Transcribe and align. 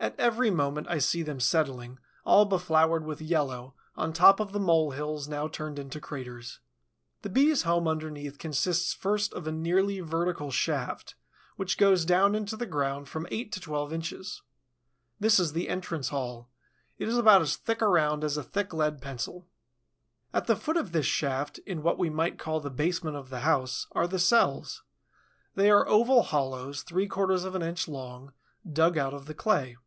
At 0.00 0.20
every 0.20 0.50
moment 0.50 0.86
I 0.90 0.98
see 0.98 1.22
them 1.22 1.40
settling, 1.40 1.98
all 2.26 2.44
befloured 2.44 3.06
with 3.06 3.22
yellow, 3.22 3.72
on 3.96 4.12
top 4.12 4.38
of 4.38 4.52
the 4.52 4.60
mole 4.60 4.90
hills 4.90 5.28
now 5.28 5.48
turned 5.48 5.78
into 5.78 5.98
craters. 5.98 6.58
The 7.22 7.30
Bee's 7.30 7.62
home 7.62 7.88
underneath 7.88 8.38
consists 8.38 8.92
first 8.92 9.32
of 9.32 9.46
a 9.46 9.52
nearly 9.52 10.00
vertical 10.00 10.50
shaft, 10.50 11.14
which 11.56 11.78
goes 11.78 12.04
down 12.04 12.34
into 12.34 12.54
the 12.54 12.66
ground 12.66 13.08
from 13.08 13.26
eight 13.30 13.50
to 13.52 13.60
twelve 13.60 13.94
inches. 13.94 14.42
This 15.18 15.40
is 15.40 15.54
the 15.54 15.70
entrance 15.70 16.10
hall. 16.10 16.50
It 16.98 17.08
is 17.08 17.16
about 17.16 17.40
as 17.40 17.56
thick 17.56 17.80
around 17.80 18.24
as 18.24 18.36
a 18.36 18.42
thick 18.42 18.74
lead 18.74 19.00
pencil. 19.00 19.46
At 20.34 20.46
the 20.46 20.54
foot 20.56 20.76
of 20.76 20.92
this 20.92 21.06
shaft, 21.06 21.56
in 21.60 21.82
what 21.82 21.96
we 21.98 22.10
might 22.10 22.38
call 22.38 22.60
the 22.60 22.68
basement 22.70 23.16
of 23.16 23.30
the 23.30 23.40
house, 23.40 23.86
are 23.92 24.06
the 24.06 24.18
cells. 24.18 24.82
They 25.54 25.70
are 25.70 25.88
oval 25.88 26.24
hollows, 26.24 26.82
three 26.82 27.06
quarters 27.08 27.44
of 27.44 27.54
an 27.54 27.62
inch 27.62 27.88
long, 27.88 28.34
dug 28.70 28.98
out 28.98 29.14
of 29.14 29.24
the 29.24 29.34
clay. 29.34 29.78